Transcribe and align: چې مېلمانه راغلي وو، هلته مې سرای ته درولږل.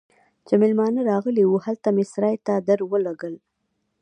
چې 0.47 0.53
مېلمانه 0.61 1.01
راغلي 1.11 1.43
وو، 1.45 1.57
هلته 1.65 1.89
مې 1.95 2.03
سرای 2.11 2.35
ته 2.45 2.53
درولږل. 2.67 3.35